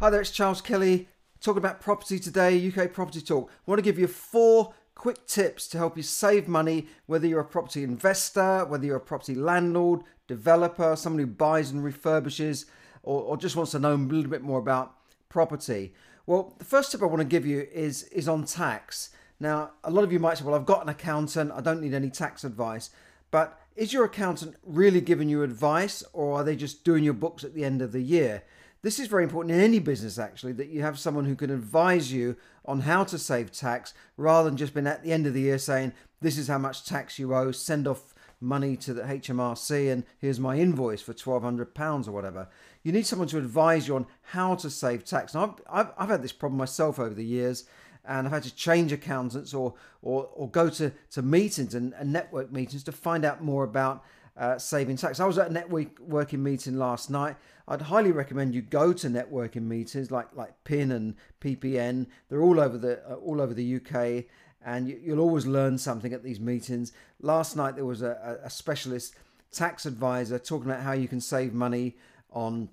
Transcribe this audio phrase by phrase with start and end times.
[0.00, 1.08] Hi there, it's Charles Kelly
[1.42, 3.50] talking about property today, UK Property Talk.
[3.50, 7.40] I want to give you four quick tips to help you save money, whether you're
[7.40, 12.64] a property investor, whether you're a property landlord, developer, someone who buys and refurbishes,
[13.02, 14.94] or, or just wants to know a little bit more about
[15.28, 15.92] property.
[16.24, 19.10] Well, the first tip I want to give you is, is on tax.
[19.38, 21.92] Now, a lot of you might say, well, I've got an accountant, I don't need
[21.92, 22.88] any tax advice.
[23.30, 27.44] But is your accountant really giving you advice, or are they just doing your books
[27.44, 28.44] at the end of the year?
[28.82, 32.12] This is very important in any business, actually, that you have someone who can advise
[32.12, 35.42] you on how to save tax rather than just being at the end of the
[35.42, 39.92] year saying, This is how much tax you owe, send off money to the HMRC,
[39.92, 42.48] and here's my invoice for £1,200 or whatever.
[42.82, 45.34] You need someone to advise you on how to save tax.
[45.34, 47.66] Now, I've, I've, I've had this problem myself over the years
[48.06, 52.12] and I've had to change accountants or or, or go to, to meetings and, and
[52.12, 54.02] network meetings to find out more about
[54.40, 55.20] uh, saving tax.
[55.20, 57.36] I was at a networking meeting last night.
[57.68, 62.06] I'd highly recommend you go to networking meetings like like PIN and PPN.
[62.28, 64.24] They're all over the uh, all over the UK,
[64.64, 66.92] and you, will always learn something at these meetings.
[67.20, 69.14] Last night there was a, a specialist
[69.52, 71.96] tax advisor talking about how you can save money
[72.32, 72.70] on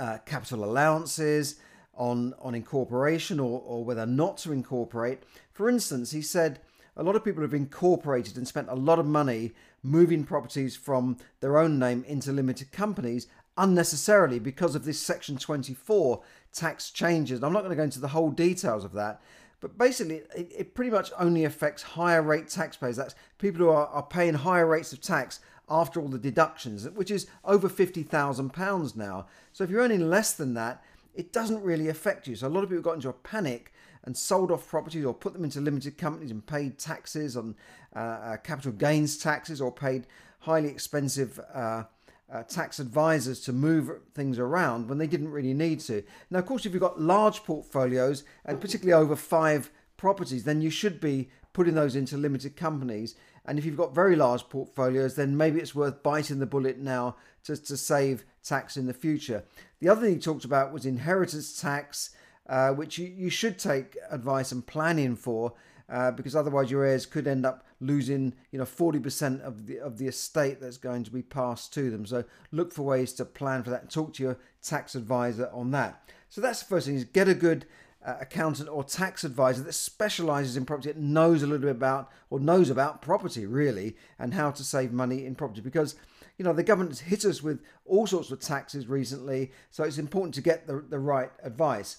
[0.00, 1.60] uh, capital allowances,
[1.94, 5.22] on on incorporation or, or whether not to incorporate.
[5.52, 6.58] For instance, he said
[6.96, 11.16] a lot of people have incorporated and spent a lot of money moving properties from
[11.40, 17.42] their own name into limited companies unnecessarily because of this Section 24 tax changes.
[17.42, 19.20] I'm not going to go into the whole details of that,
[19.60, 22.96] but basically, it, it pretty much only affects higher rate taxpayers.
[22.96, 27.10] That's people who are, are paying higher rates of tax after all the deductions, which
[27.10, 29.26] is over £50,000 now.
[29.52, 30.82] So if you're earning less than that,
[31.14, 32.36] it doesn't really affect you.
[32.36, 33.72] So a lot of people got into a panic
[34.04, 37.54] and sold off properties or put them into limited companies and paid taxes on
[37.94, 40.06] uh, uh, capital gains taxes or paid
[40.40, 41.84] highly expensive uh,
[42.32, 46.02] uh, tax advisors to move things around when they didn't really need to.
[46.30, 50.70] Now, of course, if you've got large portfolios and particularly over five properties, then you
[50.70, 53.16] should be putting those into limited companies.
[53.44, 57.16] And if you've got very large portfolios, then maybe it's worth biting the bullet now
[57.44, 59.44] to, to save tax in the future.
[59.80, 62.10] The other thing he talked about was inheritance tax
[62.50, 65.54] uh, which you, you should take advice and planning for.
[65.88, 69.98] Uh, because otherwise your heirs could end up losing, you know, 40% of the of
[69.98, 72.06] the estate that's going to be passed to them.
[72.06, 72.22] So
[72.52, 76.08] look for ways to plan for that talk to your tax advisor on that.
[76.28, 77.66] So that's the first thing is get a good
[78.04, 82.10] uh, accountant or tax advisor that specializes in property, that knows a little bit about
[82.30, 85.96] or knows about property really and how to save money in property because
[86.38, 90.34] you know the government's hit us with all sorts of taxes recently, so it's important
[90.34, 91.98] to get the, the right advice.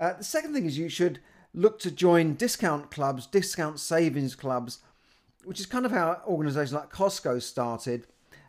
[0.00, 1.20] Uh, the second thing is you should
[1.52, 4.78] look to join discount clubs, discount savings clubs,
[5.44, 8.06] which is kind of how organisations like Costco started,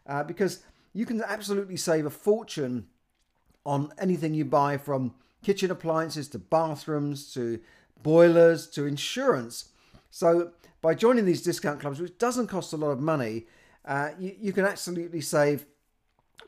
[0.08, 0.64] uh, because
[0.94, 2.88] you can absolutely save a fortune
[3.66, 5.14] on anything you buy from
[5.44, 7.60] kitchen appliances to bathrooms to
[8.02, 9.70] boilers to insurance.
[10.10, 10.52] So
[10.82, 13.46] by joining these discount clubs, which doesn't cost a lot of money,
[13.86, 15.66] uh, you, you, can absolutely save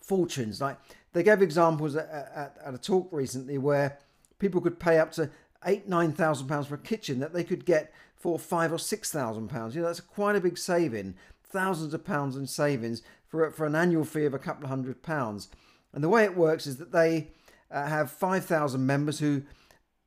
[0.01, 0.61] fortunes.
[0.61, 0.77] Like
[1.13, 3.97] they gave examples at, at, at a talk recently where
[4.43, 5.29] people could pay up to
[5.65, 9.09] eight, nine thousand pounds for a kitchen that they could get for five or six
[9.09, 9.73] thousand pounds.
[9.73, 11.15] You know, that's quite a big saving.
[11.43, 15.01] Thousands of pounds in savings for for an annual fee of a couple of hundred
[15.01, 15.47] pounds.
[15.93, 17.29] And the way it works is that they
[17.71, 19.43] uh, have five thousand members who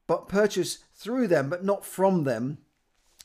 [0.07, 2.59] but purchase through them, but not from them.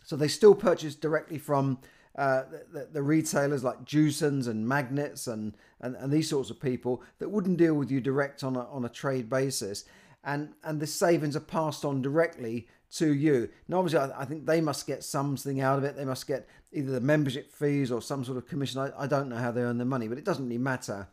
[0.03, 1.77] So they still purchase directly from
[2.15, 2.43] uh,
[2.73, 7.29] the, the, retailers like Jewsons and Magnets and, and, and these sorts of people that
[7.29, 9.85] wouldn't deal with you direct on a, on a trade basis
[10.23, 13.49] and and the savings are passed on directly to you.
[13.67, 15.95] Now, obviously, I, I, think they must get something out of it.
[15.95, 18.81] They must get either the membership fees or some sort of commission.
[18.81, 21.07] I, I don't know how they earn the money, but it doesn't really matter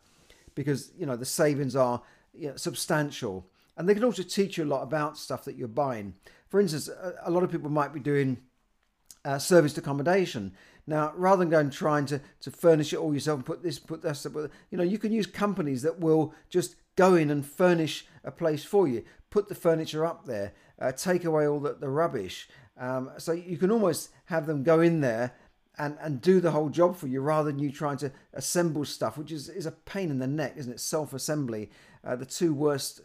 [0.55, 2.01] because you know the savings are
[2.33, 5.67] you know, substantial, and they can also teach you a lot about stuff that you're
[5.67, 6.15] buying.
[6.49, 8.37] For instance, a, a lot of people might be doing
[9.25, 10.53] uh, serviced accommodation.
[10.87, 14.01] Now, rather than going trying to, to furnish it all yourself and put this, put
[14.01, 18.31] that, you know, you can use companies that will just go in and furnish a
[18.31, 20.51] place for you, put the furniture up there,
[20.81, 22.49] uh, take away all the, the rubbish.
[22.77, 25.33] Um, so you can almost have them go in there
[25.77, 29.17] and, and do the whole job for you rather than you trying to assemble stuff,
[29.17, 30.81] which is, is a pain in the neck, isn't it?
[30.81, 31.69] Self assembly,
[32.03, 32.99] uh, the two worst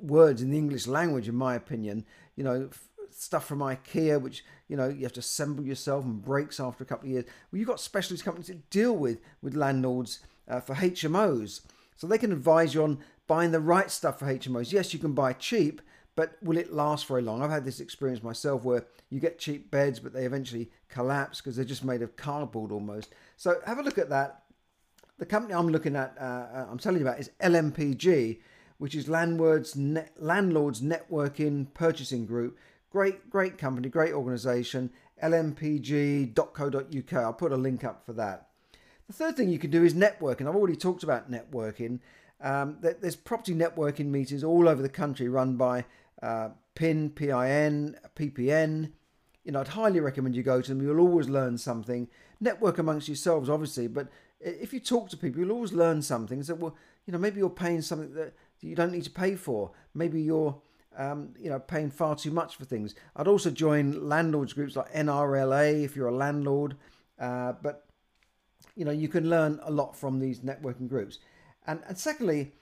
[0.00, 2.06] words in the English language, in my opinion.
[2.36, 2.70] You know,
[3.10, 6.86] stuff from IKEA, which you know you have to assemble yourself and breaks after a
[6.86, 7.24] couple of years.
[7.50, 11.62] Well, you've got specialist companies that deal with with landlords uh, for HMOs,
[11.96, 14.72] so they can advise you on buying the right stuff for HMOs.
[14.72, 15.80] Yes, you can buy cheap,
[16.14, 17.42] but will it last very long?
[17.42, 21.56] I've had this experience myself where you get cheap beds, but they eventually collapse because
[21.56, 23.14] they're just made of cardboard almost.
[23.36, 24.42] So have a look at that.
[25.18, 28.38] The company I'm looking at, uh, uh I'm telling you about, is LNPG,
[28.78, 32.58] which is Landlords, Net, Landlords Networking Purchasing Group.
[32.90, 34.90] Great, great company, great organization.
[35.22, 37.12] lnpg.co.uk.
[37.12, 38.48] I'll put a link up for that.
[39.06, 40.48] The third thing you can do is networking.
[40.48, 42.00] I've already talked about networking.
[42.40, 45.84] Um, there's property networking meetings all over the country run by
[46.22, 48.92] uh, PIN, PIN, PPN.
[49.44, 50.82] You know, I'd highly recommend you go to them.
[50.82, 52.08] You'll always learn something.
[52.40, 54.08] Network amongst yourselves, obviously, but
[54.40, 56.42] if you talk to people, you'll always learn something.
[56.42, 59.70] So, well, you know, maybe you're paying something that you don't need to pay for.
[59.94, 60.60] Maybe you're,
[60.96, 62.94] um, you know, paying far too much for things.
[63.14, 66.76] I'd also join landlords groups like NRLA if you're a landlord.
[67.18, 67.86] Uh, but
[68.74, 71.18] you know, you can learn a lot from these networking groups.
[71.66, 72.52] And and secondly,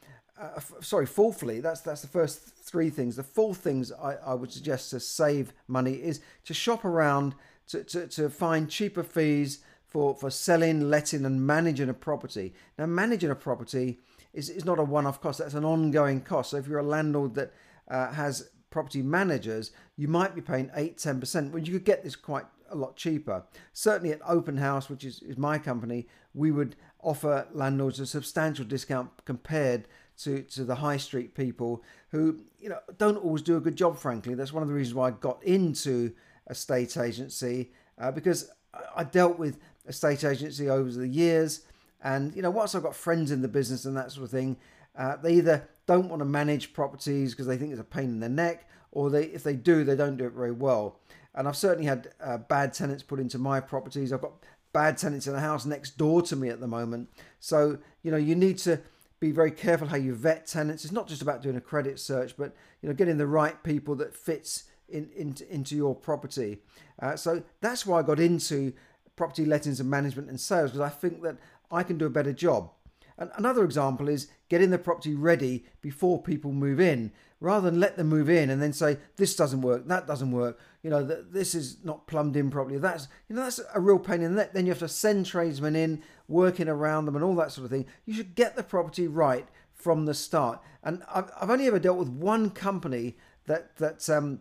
[0.40, 3.16] uh, f- sorry, fourthly, that's that's the first three things.
[3.16, 7.34] The fourth things I, I would suggest to save money is to shop around
[7.68, 12.54] to, to, to find cheaper fees for, for selling, letting, and managing a property.
[12.78, 14.00] Now, managing a property
[14.32, 16.50] is, is not a one off cost, that's an ongoing cost.
[16.50, 17.52] So, if you're a landlord that
[17.88, 22.16] uh, has property managers, you might be paying 8 10%, when you could get this
[22.16, 23.44] quite a lot cheaper.
[23.72, 26.74] Certainly at Open House, which is, is my company, we would
[27.04, 29.86] offer landlords a substantial discount compared
[30.16, 33.98] to, to the high street people who you know don't always do a good job
[33.98, 36.12] frankly that's one of the reasons why i got into
[36.46, 38.50] a state agency uh, because
[38.94, 41.62] I dealt with estate agency over the years.
[42.02, 44.56] And, you know, whilst I've got friends in the business and that sort of thing,
[44.96, 48.20] uh, they either don't want to manage properties because they think it's a pain in
[48.20, 51.00] the neck, or they, if they do, they don't do it very well.
[51.34, 54.12] And I've certainly had uh, bad tenants put into my properties.
[54.12, 54.34] I've got
[54.74, 57.08] bad tenants in the house next door to me at the moment.
[57.40, 58.80] So, you know, you need to
[59.20, 60.84] be very careful how you vet tenants.
[60.84, 63.94] It's not just about doing a credit search, but, you know, getting the right people
[63.94, 66.58] that fits in, in into your property.
[67.00, 68.74] Uh, so that's why I got into
[69.16, 71.38] property lettings and management and sales because I think that
[71.70, 72.70] I can do a better job.
[73.16, 77.96] And another example is getting the property ready before people move in, rather than let
[77.96, 80.58] them move in and then say this doesn't work, that doesn't work.
[80.84, 82.76] You know, that this is not plumbed in properly.
[82.76, 84.52] That's you know that's a real pain in the neck.
[84.52, 87.70] Then you have to send tradesmen in, working around them, and all that sort of
[87.70, 87.86] thing.
[88.04, 90.60] You should get the property right from the start.
[90.82, 93.16] And I've, I've only ever dealt with one company
[93.46, 94.40] that that um,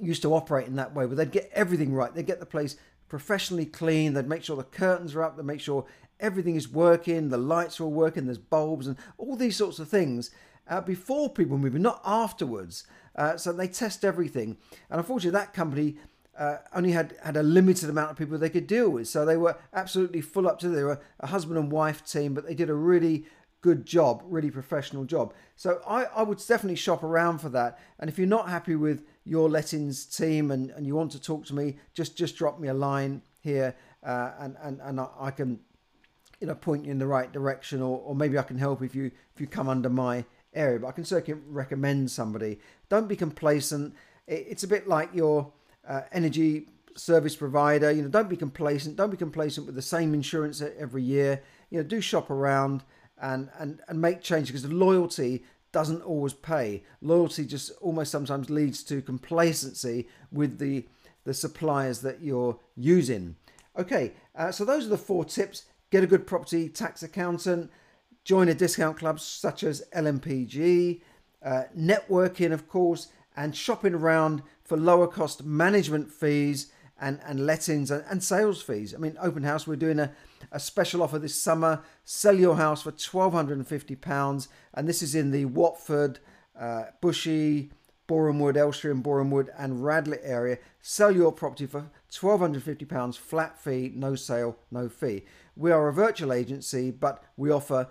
[0.00, 2.12] used to operate in that way, where they'd get everything right.
[2.12, 2.74] They'd get the place
[3.08, 4.14] professionally clean.
[4.14, 5.36] They'd make sure the curtains are up.
[5.36, 5.86] They'd make sure
[6.18, 7.28] everything is working.
[7.28, 8.24] The lights are all working.
[8.24, 10.32] There's bulbs and all these sorts of things
[10.68, 12.84] uh, before people move in, not afterwards.
[13.16, 14.56] Uh, so they test everything.
[14.88, 15.96] And unfortunately, that company
[16.38, 19.08] uh, only had, had a limited amount of people they could deal with.
[19.08, 20.68] So they were absolutely full up to.
[20.68, 23.24] They were a husband and wife team, but they did a really
[23.60, 25.34] good job, really professional job.
[25.56, 27.78] So I, I would definitely shop around for that.
[27.98, 31.44] And if you're not happy with your lettings team and, and you want to talk
[31.46, 35.60] to me, just just drop me a line here uh, and, and, and I can
[36.40, 38.94] you know point you in the right direction or, or maybe I can help if
[38.94, 40.24] you if you come under my
[40.54, 40.78] area.
[40.78, 42.58] But I can certainly recommend somebody.
[42.88, 43.94] Don't be complacent.
[44.26, 45.52] It's a bit like your
[45.86, 47.90] uh, energy service provider.
[47.90, 48.96] You know, don't be complacent.
[48.96, 51.42] Don't be complacent with the same insurance every year.
[51.70, 52.82] You know, do shop around
[53.20, 56.82] and and and make changes because the loyalty doesn't always pay.
[57.00, 60.86] Loyalty just almost sometimes leads to complacency with the
[61.24, 63.36] the suppliers that you're using.
[63.78, 65.64] Okay, uh, so those are the four tips.
[65.90, 67.70] Get a good property tax accountant.
[68.24, 71.00] Join a discount club such as LNPG.
[71.44, 77.90] Uh, networking, of course, and shopping around for lower cost management fees and, and lettings
[77.90, 78.94] and, and sales fees.
[78.94, 80.12] I mean, Open House, we're doing a,
[80.52, 81.82] a special offer this summer.
[82.04, 84.48] Sell your house for £1,250.
[84.74, 86.18] And this is in the Watford,
[86.58, 87.70] uh, Bushey,
[88.06, 90.58] Borehamwood, Elstree and Borehamwood and Radlett area.
[90.82, 95.24] Sell your property for £1,250 flat fee, no sale, no fee.
[95.56, 97.86] We are a virtual agency, but we offer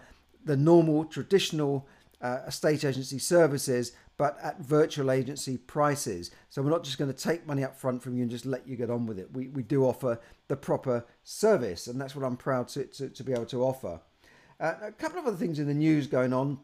[0.49, 1.87] the normal traditional
[2.21, 6.31] uh, estate agency services, but at virtual agency prices.
[6.49, 8.67] So we're not just going to take money up front from you and just let
[8.67, 9.29] you get on with it.
[9.31, 13.23] We, we do offer the proper service, and that's what I'm proud to, to, to
[13.23, 14.01] be able to offer.
[14.59, 16.57] Uh, a couple of other things in the news going on.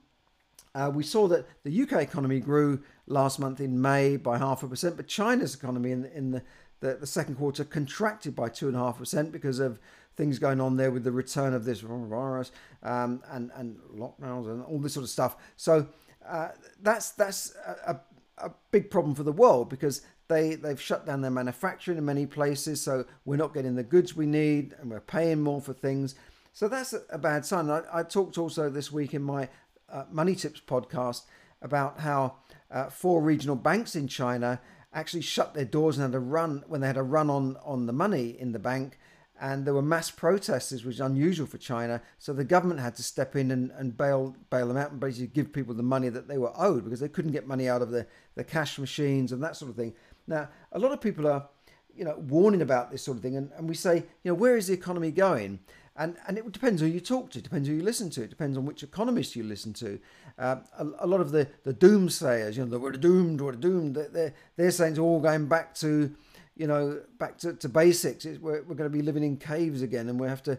[0.73, 4.67] Uh, we saw that the UK economy grew last month in May by half a
[4.67, 6.41] percent, but China's economy in, in the,
[6.79, 9.79] the, the second quarter contracted by two and a half percent because of
[10.15, 12.51] things going on there with the return of this virus
[12.83, 15.35] um, and and lockdowns and all this sort of stuff.
[15.55, 15.87] So
[16.27, 16.49] uh,
[16.81, 17.55] that's that's
[17.85, 17.99] a,
[18.39, 22.25] a, big problem for the world because they they've shut down their manufacturing in many
[22.25, 26.15] places, so we're not getting the goods we need, and we're paying more for things.
[26.53, 27.69] So that's a, bad sign.
[27.69, 29.49] I, I, talked also this week in my
[29.91, 31.23] uh, Money Tips podcast
[31.61, 32.35] about how
[32.71, 34.61] uh, four regional banks in China
[34.93, 37.85] actually shut their doors and had a run when they had a run on on
[37.85, 38.97] the money in the bank
[39.39, 42.01] and there were mass protests, which is unusual for China.
[42.19, 45.27] So the government had to step in and, and bail bail them out and basically
[45.27, 47.91] give people the money that they were owed because they couldn't get money out of
[47.91, 49.93] the, the cash machines and that sort of thing.
[50.27, 51.47] Now, a lot of people are,
[51.95, 54.57] you know, warning about this sort of thing, and, and we say, you know, where
[54.57, 55.59] is the economy going?
[55.97, 58.57] And, and it depends who you talk to, depends who you listen to, it depends
[58.57, 59.99] on which economist you listen to.
[60.37, 64.33] Uh, a, a, lot of the, the doomsayers, you know, we're doomed, we're doomed, they're,
[64.57, 66.13] they're saying it's all going back to
[66.55, 68.25] you know, back to, to basics.
[68.25, 70.57] It's, we're, we're going to be living in caves again and we have to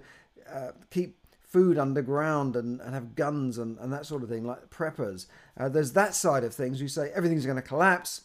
[0.52, 4.68] uh, keep food underground and, and have guns and, and that sort of thing, like
[4.68, 5.26] preppers.
[5.58, 6.80] Uh, there's that side of things.
[6.80, 8.22] You say everything's going to collapse.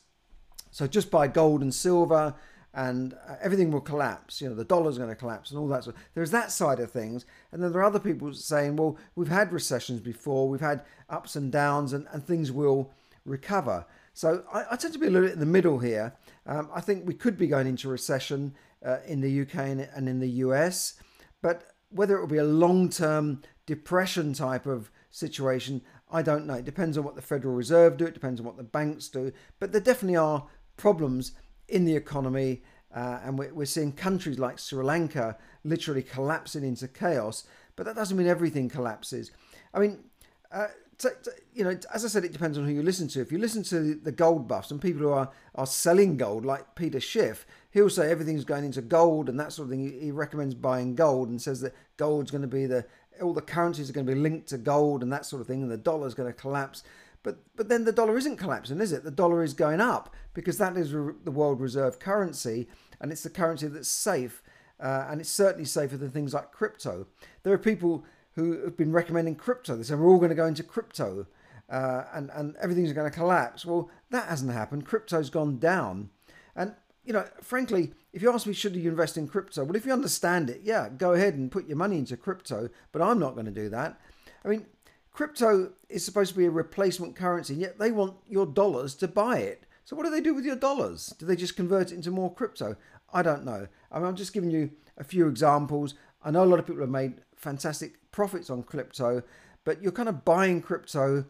[0.71, 2.33] So just buy gold and silver
[2.73, 4.41] and uh, everything will collapse.
[4.41, 5.83] You know, the dollar's going to collapse and all that.
[5.83, 7.25] So there's that side of things.
[7.51, 11.35] And then there are other people saying, well, we've had recessions before, we've had ups
[11.35, 12.91] and downs, and, and things will
[13.25, 13.85] recover.
[14.13, 16.13] So I, I, tend to be a little bit in the middle here.
[16.45, 20.09] Um, I think we could be going into recession uh, in the UK and, and
[20.09, 20.95] in the US,
[21.41, 26.55] but whether it will be a long term depression type of situation, I don't know.
[26.55, 29.31] It depends on what the Federal Reserve do, it depends on what the banks do,
[29.59, 31.33] but there definitely are problems
[31.67, 32.63] in the economy.
[32.93, 37.45] Uh, and we're, we're seeing countries like Sri Lanka literally collapsing into chaos,
[37.77, 39.31] but that doesn't mean everything collapses.
[39.73, 40.03] I mean,
[40.51, 40.67] uh,
[41.53, 43.21] you know, as I said, it depends on who you listen to.
[43.21, 46.75] If you listen to the gold buffs and people who are, are selling gold, like
[46.75, 49.99] Peter Schiff, he'll say everything's going into gold and that sort of thing.
[49.99, 52.85] He, recommends buying gold and says that gold's going to be the
[53.21, 55.61] all the currencies are going to be linked to gold and that sort of thing,
[55.61, 56.83] and the dollar's going to collapse.
[57.23, 59.03] But but then the dollar isn't collapsing, is it?
[59.03, 62.67] The dollar is going up because that is the world reserve currency,
[62.99, 64.41] and it's the currency that's safe,
[64.79, 67.07] uh, and it's certainly safer than things like crypto.
[67.43, 69.75] There are people who have been recommending crypto.
[69.75, 71.27] They said we're all going to go into crypto
[71.71, 73.65] uh, and, and everything's going to collapse.
[73.65, 74.85] Well, that hasn't happened.
[74.85, 76.09] Crypto's gone down.
[76.55, 79.63] And, you know, frankly, if you ask me, should you invest in crypto?
[79.63, 83.01] Well, if you understand it, yeah, go ahead and put your money into crypto, but
[83.01, 83.99] I'm not going to do that.
[84.43, 84.65] I mean,
[85.11, 89.07] crypto is supposed to be a replacement currency, and yet they want your dollars to
[89.07, 89.65] buy it.
[89.85, 91.13] So what do they do with your dollars?
[91.17, 92.75] Do they just convert it into more crypto?
[93.13, 93.67] I don't know.
[93.91, 95.95] I mean, I'm just giving you a few examples.
[96.23, 99.23] I know a lot of people have made fantastic profits on crypto,
[99.63, 101.25] but you're kind of buying crypto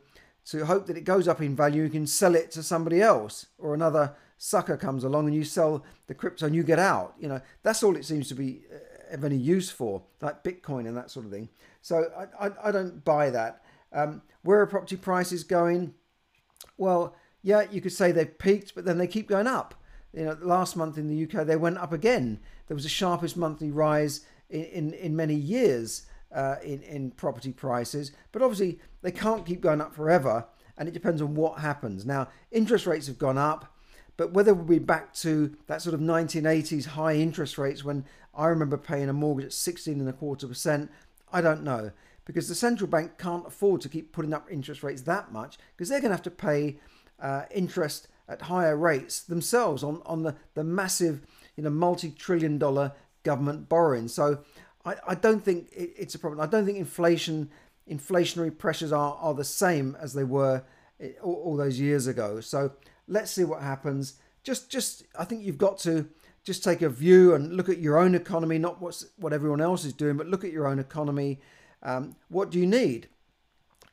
[0.46, 1.84] to hope that it goes up in value.
[1.84, 5.86] You can sell it to somebody else, or another sucker comes along and you sell
[6.08, 7.14] the crypto and you get out.
[7.20, 10.88] You know, that's all it seems to be uh, of any use for, like Bitcoin
[10.88, 11.50] and that sort of thing.
[11.82, 13.62] So I, I, I don't buy that.
[13.94, 15.94] Um, where are property prices going?
[16.78, 19.76] Well, yeah, you could say they've peaked, but then they keep going up.
[20.14, 22.40] You know, last month in the UK, they went up again.
[22.68, 28.12] There was the sharpest monthly rise in, in, many years uh, in, in property prices.
[28.32, 30.46] But obviously, they can't keep going up forever,
[30.78, 32.06] and it depends on what happens.
[32.06, 33.74] Now, interest rates have gone up,
[34.18, 38.48] but whether we'll be back to that sort of 1980s high interest rates when I
[38.48, 40.92] remember paying a mortgage at 16 and a quarter percent,
[41.32, 41.92] I don't know.
[42.26, 45.90] Because the central bank can't afford to keep putting up interest rates that much because
[45.90, 46.78] they're going to have to pay
[47.20, 51.22] uh, interest at higher rates themselves on, on the, the massive,
[51.56, 52.94] you know, multi-trillion dollar
[53.24, 54.08] government borrowing.
[54.08, 54.40] So
[54.86, 56.42] I, I don't think it, it's a problem.
[56.42, 57.50] I don't think inflation
[57.90, 60.64] inflationary pressures are, are the same as they were
[61.00, 62.40] eh, all, all those years ago.
[62.40, 62.72] So
[63.08, 64.16] let's see what happens.
[64.44, 66.08] Just just I think you've got to
[66.44, 69.86] just take a view and look at your own economy, not what's what everyone else
[69.86, 71.40] is doing, but look at your own economy.
[71.84, 73.08] Um, what do you need?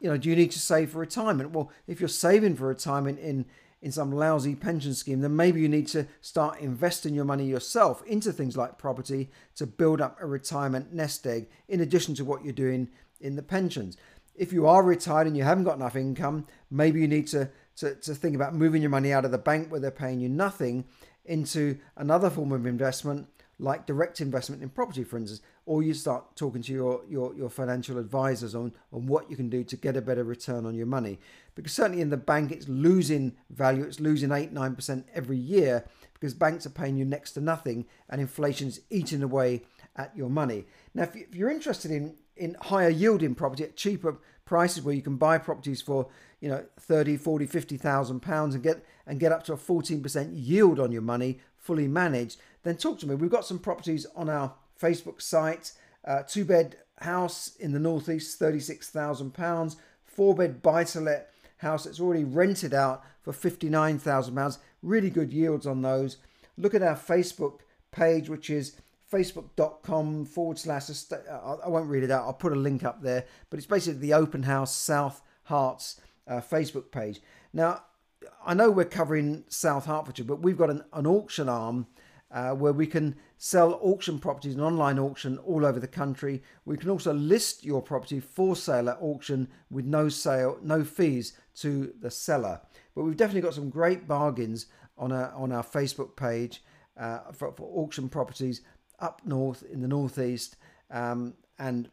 [0.01, 1.51] You know, do you need to save for retirement?
[1.51, 3.47] Well, if you're saving for retirement in
[3.81, 8.03] in some lousy pension scheme, then maybe you need to start investing your money yourself
[8.07, 12.45] into things like property to build up a retirement nest egg in addition to what
[12.45, 12.89] you're doing
[13.21, 13.97] in the pensions.
[14.35, 17.95] If you are retired and you haven't got enough income, maybe you need to, to,
[17.95, 20.85] to think about moving your money out of the bank where they're paying you nothing
[21.25, 26.37] into another form of investment like direct investment in property, for instance, or you start
[26.37, 29.97] talking to your, your, your financial advisors on, on what you can do to get
[29.97, 31.19] a better return on your money.
[31.55, 35.85] Because certainly in the bank, it's losing value, it's losing 8 9% every year
[36.15, 39.63] because banks are paying you next to nothing and inflation's eating away
[39.97, 40.65] at your money.
[40.95, 45.03] Now, if, you, are interested in, in higher yielding property at cheaper prices where you
[45.03, 46.09] can buy properties for
[46.41, 50.81] you know 30 40 50,000 pounds and get and get up to a 14% yield
[50.81, 51.39] on your money
[51.69, 53.15] fully managed then talk to me.
[53.15, 55.73] We've got some properties on our Facebook site.
[56.05, 59.77] Uh, two bed house in the northeast, £36,000.
[60.05, 64.59] Four bed buy to let house that's already rented out for £59,000.
[64.83, 66.19] Really good yields on those.
[66.57, 67.61] Look at our Facebook
[67.91, 68.77] page, which is
[69.11, 70.91] facebook.com forward slash.
[71.11, 73.25] I won't read it out, I'll put a link up there.
[73.51, 77.21] But it's basically the Open House South Herts uh, Facebook page.
[77.53, 77.83] Now,
[78.45, 81.87] I know we're covering South Hertfordshire, but we've got an, an auction arm
[82.31, 86.43] uh, where we can sell auction properties, an online auction all over the country.
[86.65, 91.35] We can also list your property for sale at auction with no sale, no fees
[91.57, 92.61] to the seller.
[92.95, 96.63] But we've definitely got some great bargains on our on our Facebook page
[96.99, 98.63] uh, for, for, auction properties
[98.99, 100.57] up north in the northeast.
[100.91, 101.89] Um, and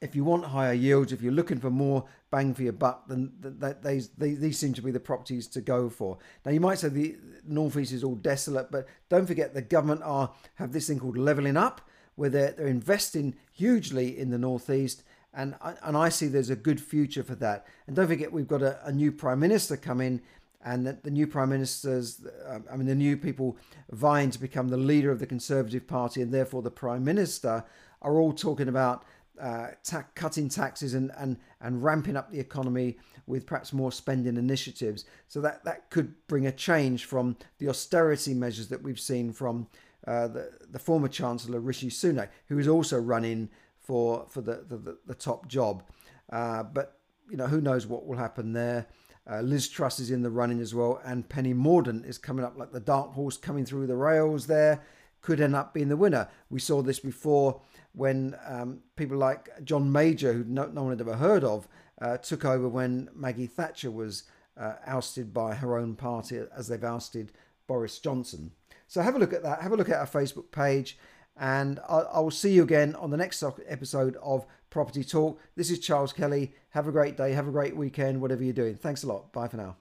[0.00, 3.32] if you want higher yields, if you're looking for more bang for your buck, then
[3.40, 6.18] that these, these seem to be the properties to go for.
[6.44, 7.16] Now you might say the
[7.46, 11.56] northeast is all desolate, but don't forget the government are have this thing called levelling
[11.56, 11.80] up,
[12.14, 15.02] where they're, they're investing hugely in the northeast,
[15.32, 17.66] and and I see there's a good future for that.
[17.86, 20.20] And don't forget we've got a, a new prime minister come in.
[20.64, 23.56] and the, the new prime ministers, um, I mean, the new people
[23.90, 27.64] vying to become the leader of the Conservative Party and therefore the prime minister
[28.02, 29.04] are all talking about
[29.40, 34.36] uh, ta- cutting taxes and, and, and ramping up the economy with perhaps more spending
[34.36, 35.04] initiatives.
[35.28, 39.68] So that, that could bring a change from the austerity measures that we've seen from
[40.06, 44.98] uh, the, the former Chancellor Rishi Sunak, who is also running for, for the, the,
[45.06, 45.82] the top job.
[46.30, 46.98] Uh, but,
[47.30, 48.86] you know, who knows what will happen there.
[49.30, 52.56] Uh, Liz Truss is in the running as well, and Penny Mordaunt is coming up
[52.56, 54.82] like the dark horse coming through the rails there.
[55.20, 56.28] Could end up being the winner.
[56.50, 57.60] We saw this before
[57.92, 61.66] when um, people like John Major, who no, no, one had ever heard of,
[62.00, 64.24] uh, took over when Maggie Thatcher was
[64.56, 67.32] uh, ousted by her own party, as they've ousted
[67.66, 68.52] Boris Johnson.
[68.86, 69.60] So have a look at that.
[69.62, 70.98] Have a look at our Facebook page,
[71.36, 75.40] and I, I will see you again on the next episode of Property Talk.
[75.56, 76.54] This is Charles Kelly.
[76.70, 77.32] Have a great day.
[77.32, 78.76] Have a great weekend, whatever you're doing.
[78.76, 79.32] Thanks a lot.
[79.32, 79.76] Bye for now.